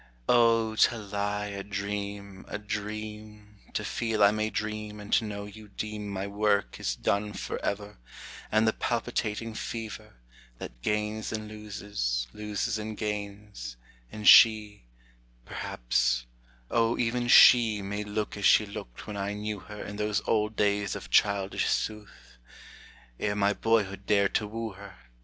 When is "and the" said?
8.51-8.73